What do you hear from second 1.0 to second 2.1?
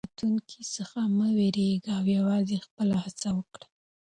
مه وېرېږئ او